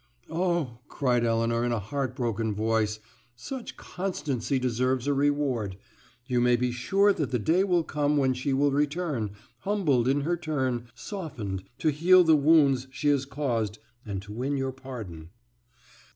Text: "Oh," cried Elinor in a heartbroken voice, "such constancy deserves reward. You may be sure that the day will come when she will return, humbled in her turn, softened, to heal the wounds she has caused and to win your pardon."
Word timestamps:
"Oh," 0.31 0.79
cried 0.87 1.23
Elinor 1.23 1.63
in 1.63 1.71
a 1.71 1.77
heartbroken 1.79 2.55
voice, 2.55 2.99
"such 3.35 3.77
constancy 3.77 4.57
deserves 4.57 5.07
reward. 5.07 5.77
You 6.25 6.41
may 6.41 6.55
be 6.55 6.71
sure 6.71 7.13
that 7.13 7.29
the 7.29 7.37
day 7.37 7.63
will 7.63 7.83
come 7.83 8.17
when 8.17 8.33
she 8.33 8.51
will 8.51 8.71
return, 8.71 9.33
humbled 9.59 10.07
in 10.07 10.21
her 10.21 10.37
turn, 10.37 10.87
softened, 10.95 11.65
to 11.77 11.91
heal 11.91 12.23
the 12.23 12.35
wounds 12.35 12.87
she 12.89 13.09
has 13.09 13.25
caused 13.25 13.77
and 14.03 14.23
to 14.23 14.33
win 14.33 14.57
your 14.57 14.71
pardon." 14.71 15.29